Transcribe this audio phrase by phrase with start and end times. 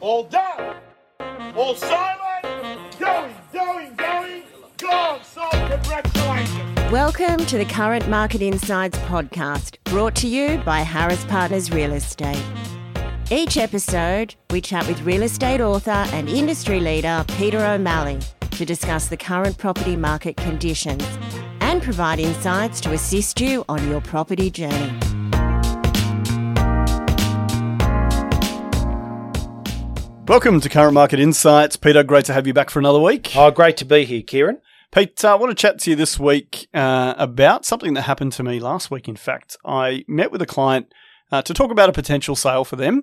[0.00, 0.76] All done.
[1.54, 2.46] All silent.
[2.98, 4.42] Going, going, going.
[4.78, 5.20] Gone.
[5.22, 6.90] So congratulations.
[6.90, 12.42] Welcome to the Current Market Insights podcast, brought to you by Harris Partners Real Estate.
[13.30, 18.20] Each episode, we chat with real estate author and industry leader Peter O'Malley
[18.52, 21.06] to discuss the current property market conditions
[21.60, 24.98] and provide insights to assist you on your property journey.
[30.30, 31.74] Welcome to Current Market Insights.
[31.74, 33.32] Peter, great to have you back for another week.
[33.34, 34.58] Oh, great to be here, Ciaran.
[34.92, 38.44] Pete, I want to chat to you this week uh, about something that happened to
[38.44, 39.08] me last week.
[39.08, 40.94] In fact, I met with a client
[41.32, 43.02] uh, to talk about a potential sale for them.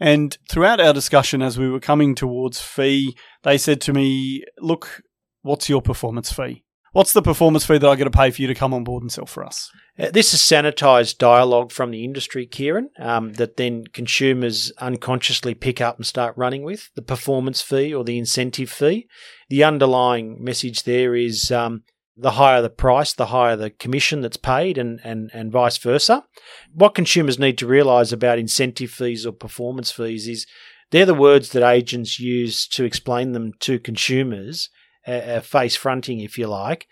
[0.00, 5.04] And throughout our discussion, as we were coming towards fee, they said to me, Look,
[5.42, 6.64] what's your performance fee?
[6.94, 9.02] What's the performance fee that I got to pay for you to come on board
[9.02, 9.68] and sell for us?
[9.98, 15.80] Uh, this is sanitised dialogue from the industry, Ciaran, um, that then consumers unconsciously pick
[15.80, 19.08] up and start running with the performance fee or the incentive fee.
[19.48, 21.82] The underlying message there is um,
[22.16, 26.24] the higher the price, the higher the commission that's paid, and, and, and vice versa.
[26.72, 30.46] What consumers need to realise about incentive fees or performance fees is
[30.92, 34.70] they're the words that agents use to explain them to consumers
[35.06, 36.86] uh, face fronting, if you like.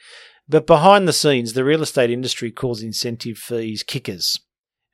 [0.49, 4.41] But behind the scenes, the real estate industry calls incentive fees kickers.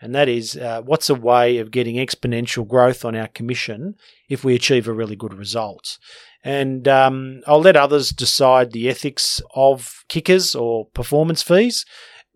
[0.01, 3.97] And that is uh, what's a way of getting exponential growth on our commission
[4.29, 5.99] if we achieve a really good result.
[6.45, 11.85] And um, I'll let others decide the ethics of kickers or performance fees.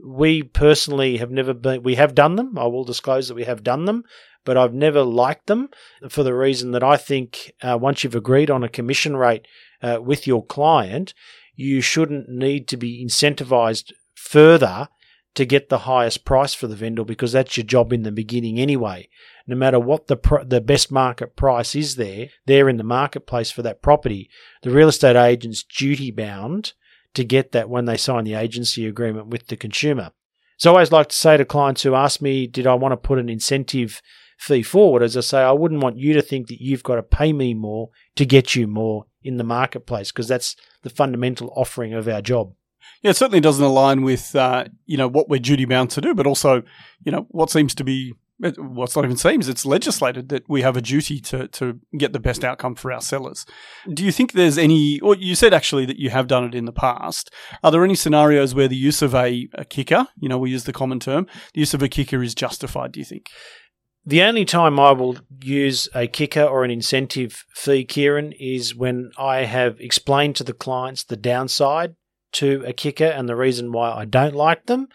[0.05, 2.59] We personally have never been, we have done them.
[2.59, 4.03] I will disclose that we have done them,
[4.45, 5.69] but I've never liked them
[6.09, 9.47] for the reason that I think uh, once you've agreed on a commission rate
[9.83, 11.15] uh, with your client,
[11.55, 14.89] you shouldn't need to be incentivized further
[15.35, 18.59] to get the highest price for the vendor because that's your job in the beginning
[18.59, 19.09] anyway.
[19.47, 23.51] No matter what the pr- the best market price is there, there in the marketplace
[23.51, 24.29] for that property,
[24.63, 26.75] the real estate agent's duty bound
[27.15, 30.13] to get that when they sign the agency agreement with the consumer.
[30.59, 32.97] So I always like to say to clients who ask me, did I want to
[32.97, 34.01] put an incentive
[34.43, 35.03] fee forward?
[35.03, 37.55] As I say, I wouldn't want you to think that you've got to pay me
[37.55, 42.21] more to get you more in the marketplace because that's the fundamental offering of our
[42.21, 42.53] job.
[43.03, 46.15] Yeah, it certainly doesn't align with uh, you know what we're duty bound to do,
[46.15, 46.63] but also
[47.05, 48.15] you know what seems to be
[48.57, 52.19] what's not even seems it's legislated that we have a duty to to get the
[52.19, 53.47] best outcome for our sellers.
[53.93, 54.99] Do you think there's any?
[55.01, 57.33] Or you said actually that you have done it in the past.
[57.63, 60.65] Are there any scenarios where the use of a, a kicker, you know, we use
[60.65, 62.93] the common term, the use of a kicker is justified?
[62.93, 63.29] Do you think?
[64.05, 69.13] The only time I will use a kicker or an incentive fee, Ciaran, is when
[69.17, 71.95] I have explained to the clients the downside
[72.33, 74.89] to a kicker and the reason why I don't like them,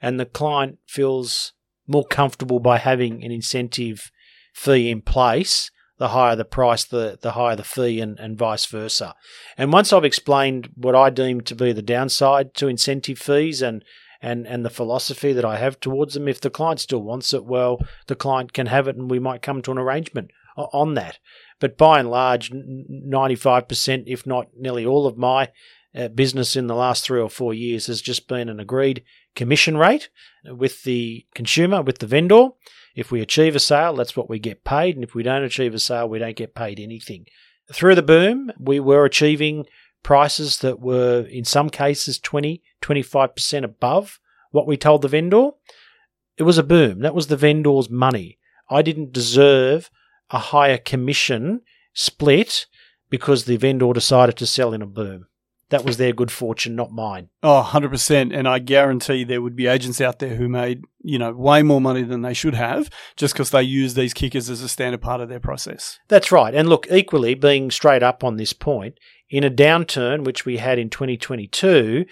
[0.00, 1.52] and the client feels
[1.86, 4.10] more comfortable by having an incentive
[4.54, 5.70] fee in place.
[5.98, 9.14] The higher the price, the, the higher the fee, and, and vice versa.
[9.56, 13.84] And once I've explained what I deem to be the downside to incentive fees and
[14.24, 16.28] and and the philosophy that I have towards them.
[16.28, 19.46] If the client still wants it, well, the client can have it, and we might
[19.46, 21.18] come to an arrangement on that.
[21.60, 25.50] But by and large, ninety five percent, if not nearly all of my
[25.94, 29.04] uh, business in the last three or four years has just been an agreed
[29.36, 30.10] commission rate
[30.44, 32.48] with the consumer, with the vendor.
[32.96, 35.74] If we achieve a sale, that's what we get paid, and if we don't achieve
[35.74, 37.26] a sale, we don't get paid anything.
[37.72, 39.66] Through the boom, we were achieving
[40.04, 44.20] prices that were in some cases 20, 25% above
[44.52, 45.50] what we told the vendor.
[46.36, 47.00] It was a boom.
[47.00, 48.38] That was the vendor's money.
[48.70, 49.90] I didn't deserve
[50.30, 52.66] a higher commission split
[53.10, 55.26] because the vendor decided to sell in a boom.
[55.70, 57.30] That was their good fortune, not mine.
[57.42, 58.36] Oh, 100%.
[58.36, 61.80] And I guarantee there would be agents out there who made, you know, way more
[61.80, 65.20] money than they should have just because they use these kickers as a standard part
[65.20, 65.98] of their process.
[66.08, 66.54] That's right.
[66.54, 68.98] And look, equally, being straight up on this point,
[69.30, 72.04] in a downturn, which we had in 2022,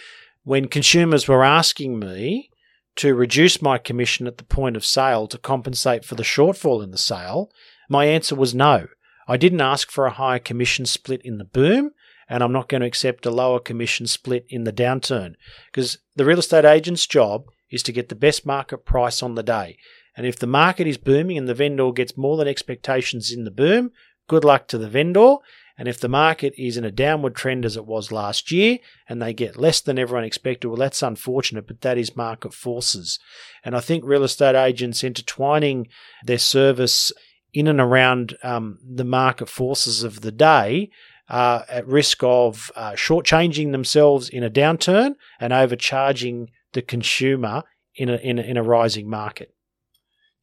[0.45, 2.50] when consumers were asking me
[2.97, 6.91] to reduce my commission at the point of sale to compensate for the shortfall in
[6.91, 7.51] the sale,
[7.89, 8.89] my answer was no.
[9.28, 11.92] I didn't ask for a higher commission split in the boom,
[12.28, 15.34] and I'm not going to accept a lower commission split in the downturn
[15.71, 19.42] because the real estate agent's job is to get the best market price on the
[19.42, 19.77] day.
[20.16, 23.51] And if the market is booming and the vendor gets more than expectations in the
[23.51, 23.92] boom,
[24.28, 25.36] good luck to the vendor.
[25.83, 29.21] And if the market is in a downward trend as it was last year and
[29.21, 33.19] they get less than everyone expected, well, that's unfortunate, but that is market forces.
[33.65, 35.89] And I think real estate agents intertwining
[36.25, 37.11] their service
[37.53, 40.89] in and around um, the market forces of the day
[41.29, 47.65] are at risk of uh, shortchanging themselves in a downturn and overcharging the consumer
[47.97, 49.53] in a, in a, in a rising market.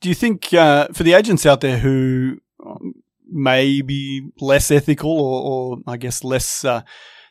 [0.01, 2.95] Do you think uh, for the agents out there who um,
[3.31, 6.81] maybe less ethical or, or I guess less uh,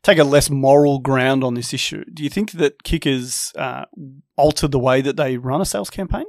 [0.03, 2.05] take a less moral ground on this issue.
[2.13, 3.85] Do you think that kickers uh,
[4.37, 6.27] alter the way that they run a sales campaign?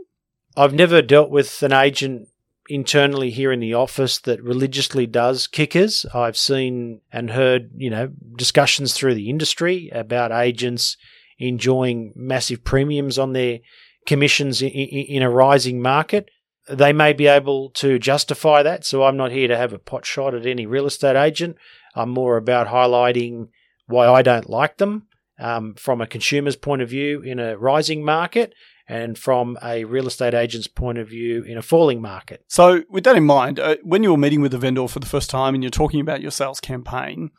[0.58, 2.28] I've never dealt with an agent
[2.70, 6.06] internally here in the office that religiously does kickers.
[6.14, 10.96] I've seen and heard, you know, discussions through the industry about agents
[11.40, 13.60] enjoying massive premiums on their
[14.06, 16.30] commissions in, in, a rising market.
[16.70, 18.86] They may be able to justify that.
[18.86, 21.58] So I'm not here to have a pot shot at any real estate agent.
[21.96, 23.50] I'm more about highlighting
[23.88, 25.08] why I don't like them
[25.40, 28.54] um, from a consumer's point of view in a rising market
[28.88, 32.44] and from a real estate agent's point of view in a falling market.
[32.48, 35.30] So, with that in mind, uh, when you're meeting with a vendor for the first
[35.30, 37.30] time and you're talking about your sales campaign,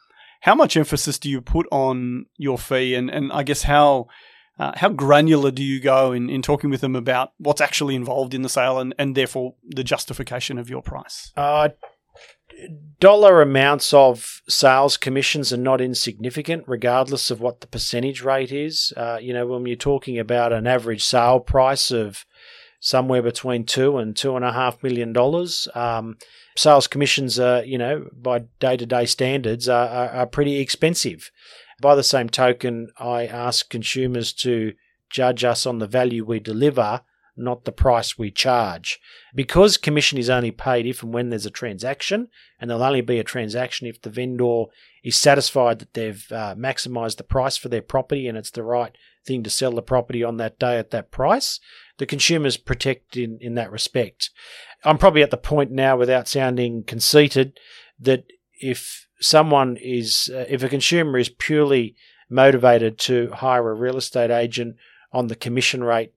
[0.43, 4.07] how much emphasis do you put on your fee, and, and I guess how
[4.61, 8.35] uh, how granular do you go in, in talking with them about what's actually involved
[8.35, 11.33] in the sale and, and therefore the justification of your price?
[11.35, 11.71] Uh,
[12.99, 18.93] dollar amounts of sales commissions are not insignificant, regardless of what the percentage rate is.
[18.99, 22.27] Uh, you know, when you're talking about an average sale price of
[22.81, 26.19] somewhere between two and two and a half million dollars, um,
[26.55, 31.31] sales commissions are, you know, by day to day standards, are, are, are pretty expensive.
[31.81, 34.75] By the same token, I ask consumers to
[35.09, 37.03] judge us on the value we deliver
[37.41, 39.01] not the price we charge.
[39.35, 42.29] Because commission is only paid if and when there's a transaction,
[42.61, 44.65] and there'll only be a transaction if the vendor
[45.03, 48.97] is satisfied that they've uh, maximized the price for their property and it's the right
[49.27, 51.59] thing to sell the property on that day at that price,
[51.99, 54.31] the consumer's protected in, in that respect.
[54.85, 57.59] I'm probably at the point now, without sounding conceited,
[57.99, 58.25] that
[58.61, 61.95] if someone is, uh, if a consumer is purely
[62.29, 64.77] motivated to hire a real estate agent
[65.13, 66.13] on the commission rate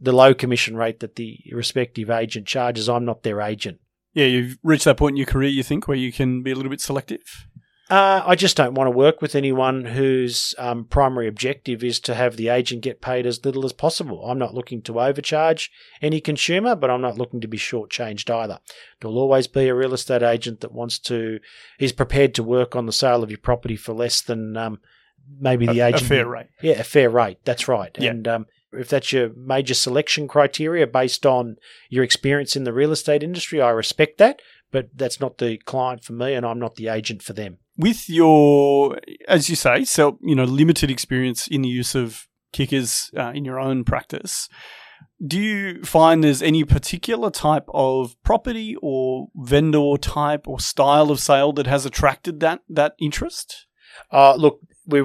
[0.00, 2.88] the low commission rate that the respective agent charges.
[2.88, 3.78] I'm not their agent.
[4.14, 6.54] Yeah, you've reached that point in your career, you think, where you can be a
[6.54, 7.46] little bit selective?
[7.88, 12.16] Uh, I just don't want to work with anyone whose um, primary objective is to
[12.16, 14.28] have the agent get paid as little as possible.
[14.28, 15.70] I'm not looking to overcharge
[16.02, 18.58] any consumer, but I'm not looking to be shortchanged either.
[19.00, 21.38] There'll always be a real estate agent that wants to,
[21.78, 24.80] is prepared to work on the sale of your property for less than um,
[25.38, 26.02] maybe the a, agent.
[26.02, 26.46] A fair rate.
[26.60, 27.38] Yeah, a fair rate.
[27.44, 27.96] That's right.
[28.00, 28.10] Yeah.
[28.10, 31.56] And um, if that's your major selection criteria based on
[31.88, 34.40] your experience in the real estate industry, I respect that,
[34.70, 37.58] but that's not the client for me and I'm not the agent for them.
[37.76, 38.98] With your,
[39.28, 43.44] as you say, so, you know, limited experience in the use of kickers uh, in
[43.44, 44.48] your own practice,
[45.24, 51.20] do you find there's any particular type of property or vendor type or style of
[51.20, 53.66] sale that has attracted that that interest?
[54.12, 55.02] Uh, look, we,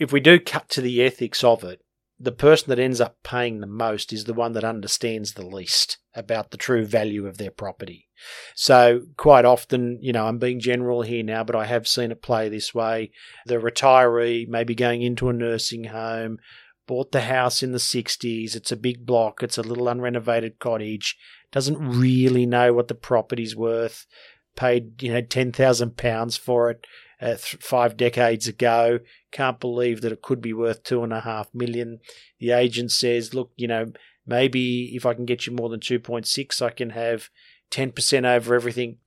[0.00, 1.83] if we do cut to the ethics of it,
[2.18, 5.98] the person that ends up paying the most is the one that understands the least
[6.14, 8.08] about the true value of their property.
[8.54, 12.22] So quite often, you know, I'm being general here now, but I have seen it
[12.22, 13.10] play this way.
[13.46, 16.38] The retiree maybe going into a nursing home,
[16.86, 21.16] bought the house in the 60s, it's a big block, it's a little unrenovated cottage,
[21.50, 24.06] doesn't really know what the property's worth,
[24.54, 26.86] paid, you know, 10,000 pounds for it,
[27.20, 29.00] uh, th- five decades ago.
[29.34, 31.98] Can't believe that it could be worth two and a half million.
[32.38, 33.92] The agent says, look, you know,
[34.26, 37.28] maybe if I can get you more than 2.6, I can have
[37.70, 38.98] 10% over everything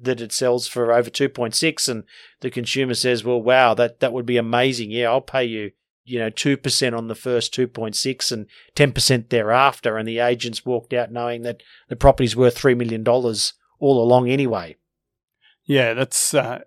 [0.00, 1.88] that it sells for over 2.6.
[1.88, 2.04] And
[2.40, 4.90] the consumer says, well, wow, that, that would be amazing.
[4.90, 5.72] Yeah, I'll pay you
[6.08, 9.98] you know, 2% on the first 2.6 and 10% thereafter.
[9.98, 14.76] And the agents walked out knowing that the property's worth $3 million all along anyway.
[15.66, 16.60] Yeah, that's uh,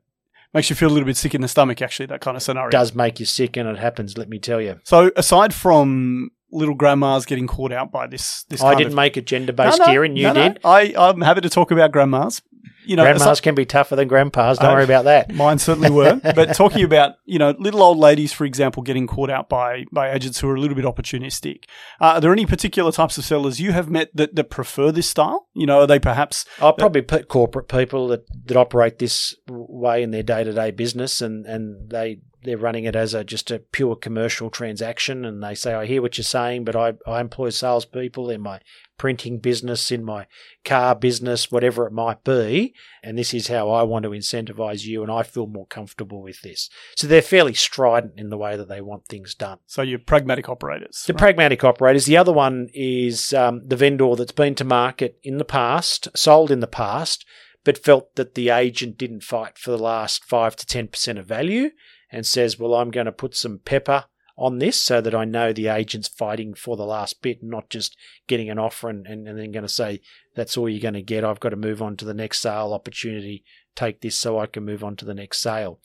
[0.54, 2.70] makes you feel a little bit sick in the stomach, actually, that kind of scenario.
[2.70, 4.80] It does make you sick, and it happens, let me tell you.
[4.84, 9.16] So, aside from little grandmas getting caught out by this, this I didn't of, make
[9.18, 10.16] it gender based, No, no, Ciaran.
[10.16, 10.50] You no, no.
[10.50, 10.60] did.
[10.64, 12.42] I, I'm happy to talk about grandmas.
[12.86, 14.58] You know, Grandmas aside- can be tougher than grandpas.
[14.58, 15.32] Don't Uh, worry about that.
[15.34, 16.20] Mine certainly were.
[16.36, 20.12] but talking about, you know, little old ladies, for example, getting caught out by, by
[20.12, 21.66] agents who are a little bit opportunistic.
[22.00, 25.08] Uh, are there any particular types of sellers you have met that, that prefer this
[25.10, 25.48] style?
[25.54, 30.02] You know, are they perhaps I'll probably put corporate people that, that operate this way
[30.04, 33.52] in their day to day business, and, and they they're running it as a just
[33.52, 37.22] a pure commercial transaction, and they say, "I hear what you're saying, but I I
[37.22, 38.60] employ salespeople in my
[38.98, 40.28] printing business, in my
[40.64, 45.02] car business, whatever it might be, and this is how I want to incentivize you,
[45.02, 48.70] and I feel more comfortable with this." So they're fairly strident in the way that
[48.70, 49.60] they want things done.
[49.66, 51.04] so you're pragmatic operators?
[51.08, 51.20] The right?
[51.20, 52.06] pragmatic operators.
[52.06, 56.52] The other one is um, the vendor that's been to market in the past, sold
[56.52, 57.26] in the past,
[57.64, 61.26] but felt that the agent didn't fight for the last five to ten percent of
[61.26, 61.70] value,
[62.12, 64.06] and says, "Well, I'm going to put some pepper
[64.38, 67.96] on this so that I know the agent's fighting for the last bit, not just
[68.28, 70.02] getting an offer and, and, and then going to say,
[70.36, 71.24] that's all you're going to get.
[71.24, 73.44] I've got to move on to the next sale opportunity.
[73.76, 75.80] Take this so I can move on to the next sale.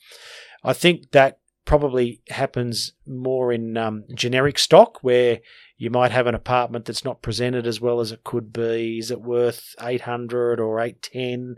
[0.63, 5.39] I think that probably happens more in um, generic stock where
[5.77, 8.97] you might have an apartment that's not presented as well as it could be.
[8.97, 11.57] Is it worth 800 or 810?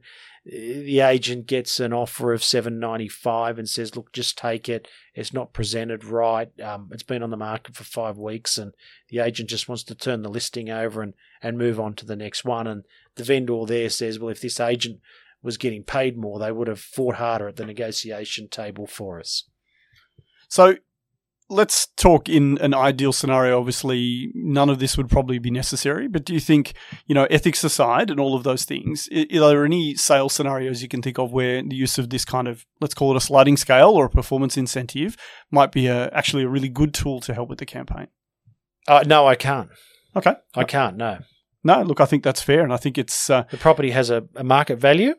[0.52, 4.88] The agent gets an offer of 795 and says, look, just take it.
[5.14, 6.50] It's not presented right.
[6.60, 8.74] Um, it's been on the market for five weeks and
[9.10, 11.14] the agent just wants to turn the listing over and,
[11.44, 12.66] and move on to the next one.
[12.66, 12.84] And
[13.16, 15.02] the vendor there says, well, if this agent
[15.44, 19.44] was getting paid more, they would have fought harder at the negotiation table for us.
[20.48, 20.78] So
[21.50, 23.60] let's talk in an ideal scenario.
[23.60, 26.74] Obviously, none of this would probably be necessary, but do you think,
[27.08, 30.88] you know, ethics aside and all of those things, are there any sales scenarios you
[30.88, 33.58] can think of where the use of this kind of, let's call it a sliding
[33.58, 35.18] scale or a performance incentive,
[35.52, 38.08] might be a, actually a really good tool to help with the campaign?
[38.88, 39.70] Uh, no, I can't.
[40.16, 40.36] Okay.
[40.56, 41.20] I can't, no.
[41.64, 42.64] No, look, I think that's fair.
[42.64, 43.30] And I think it's.
[43.30, 45.16] Uh, the property has a, a market value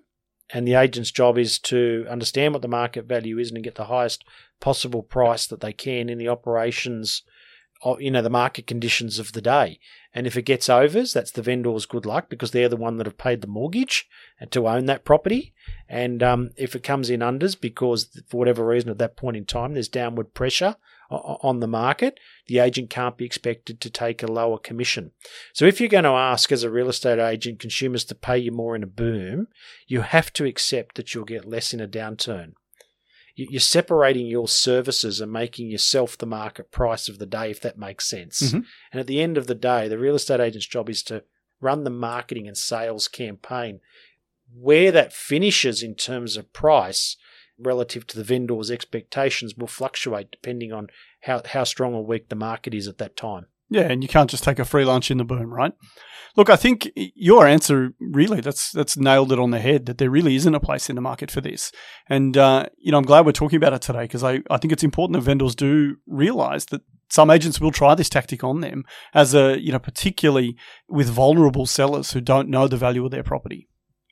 [0.53, 3.85] and the agent's job is to understand what the market value is and get the
[3.85, 4.25] highest
[4.61, 7.23] possible price that they can in the operations
[7.99, 9.81] you know the market conditions of the day.
[10.13, 13.07] And if it gets overs that's the vendor's good luck because they're the one that
[13.07, 14.07] have paid the mortgage
[14.51, 15.55] to own that property.
[15.89, 19.47] And um, if it comes in unders because for whatever reason at that point in
[19.47, 20.77] time there's downward pressure
[21.11, 25.11] on the market, the agent can't be expected to take a lower commission.
[25.53, 28.53] So if you're going to ask as a real estate agent consumers to pay you
[28.53, 29.49] more in a boom,
[29.87, 32.53] you have to accept that you'll get less in a downturn.
[33.35, 37.79] You're separating your services and making yourself the market price of the day, if that
[37.79, 38.43] makes sense.
[38.43, 38.61] Mm-hmm.
[38.93, 41.25] And at the end of the day, the real estate agent's job is to
[41.61, 43.81] run the marketing and sales campaign.
[44.53, 47.17] Where that finishes in terms of price
[47.61, 50.89] relative to the vendor's expectations will fluctuate depending on
[51.23, 53.47] how, how strong or weak the market is at that time.
[53.71, 55.73] Yeah, and you can't just take a free lunch in the boom, right?
[56.37, 60.11] Look, I think your answer really that's that's nailed it on the head that there
[60.11, 61.73] really isn't a place in the market for this.
[62.09, 64.73] And uh, you know, I'm glad we're talking about it today because I, I think
[64.73, 68.85] it's important that vendors do realize that some agents will try this tactic on them
[69.15, 70.57] as a you know particularly
[70.89, 73.69] with vulnerable sellers who don't know the value of their property.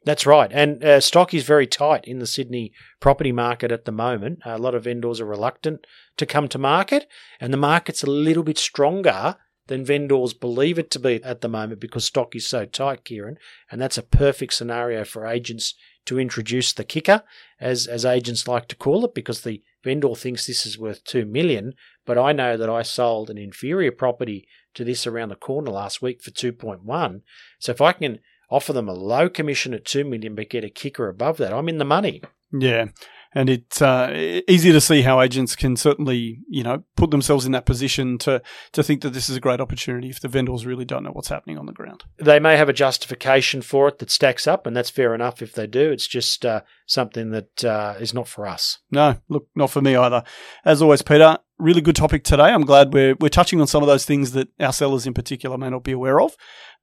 [0.09, 0.51] That's right.
[0.55, 4.39] And uh, stock is very tight in the Sydney property market at the moment.
[4.47, 5.87] A lot of vendors are reluctant
[6.17, 7.07] to come to market,
[7.39, 9.37] and the market's a little bit stronger
[9.67, 13.37] than vendors believe it to be at the moment because stock is so tight, Ciaran.
[13.71, 15.75] And that's a perfect scenario for agents
[16.07, 17.23] to introduce the kicker,
[17.61, 21.27] as, as agents like to call it, because the vendor thinks this is worth two
[21.27, 21.75] million.
[22.07, 26.01] But I know that I sold an inferior property to this around the corner last
[26.01, 27.21] week for 2.1.
[27.59, 30.71] So if I can offer them a low commission at 2 million but get a
[30.71, 32.23] kicker above that, I'm in the money.
[32.53, 32.87] Yeah.
[33.35, 37.53] And it's uh, easy to see how agents can certainly, you know, put themselves in
[37.53, 38.41] that position to
[38.73, 41.29] to think that this is a great opportunity if the vendors really don't know what's
[41.29, 42.05] happening on the ground.
[42.19, 45.53] They may have a justification for it that stacks up, and that's fair enough if
[45.53, 45.91] they do.
[45.91, 48.79] It's just uh, something that uh, is not for us.
[48.91, 50.25] No, look, not for me either.
[50.65, 52.45] As always, Peter, really good topic today.
[52.45, 55.59] I'm glad we're we're touching on some of those things that our sellers in particular
[55.59, 56.35] may not be aware of.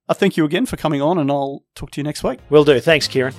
[0.07, 2.39] I thank you again for coming on, and I'll talk to you next week.
[2.49, 2.79] Will do.
[2.79, 3.33] Thanks, Ciaran.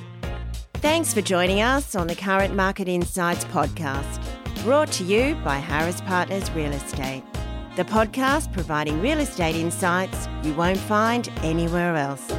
[0.75, 4.21] Thanks for joining us on the Current Market Insights podcast,
[4.63, 7.23] brought to you by Harris Partners Real Estate,
[7.77, 12.31] the podcast providing real estate insights you won't find anywhere else.